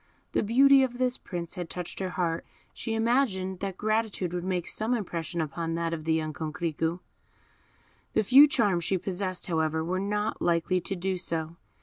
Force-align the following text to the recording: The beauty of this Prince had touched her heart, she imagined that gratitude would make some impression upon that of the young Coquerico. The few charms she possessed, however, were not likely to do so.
The 0.31 0.41
beauty 0.41 0.81
of 0.81 0.97
this 0.97 1.19
Prince 1.19 1.53
had 1.53 1.69
touched 1.69 1.99
her 1.99 2.09
heart, 2.09 2.43
she 2.73 2.95
imagined 2.95 3.59
that 3.59 3.77
gratitude 3.77 4.33
would 4.33 4.43
make 4.43 4.67
some 4.67 4.95
impression 4.95 5.41
upon 5.41 5.75
that 5.75 5.93
of 5.93 6.05
the 6.05 6.13
young 6.15 6.33
Coquerico. 6.33 7.01
The 8.13 8.23
few 8.23 8.47
charms 8.47 8.83
she 8.83 8.97
possessed, 8.97 9.45
however, 9.45 9.83
were 9.85 9.99
not 9.99 10.41
likely 10.41 10.81
to 10.81 10.95
do 10.95 11.19
so. 11.19 11.55